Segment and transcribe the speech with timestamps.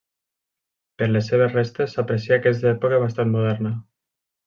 [1.01, 3.79] Per les seves restes s'aprecia que és d'època bastant moderna.